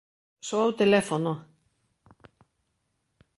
[0.47, 1.33] Soa o teléfono.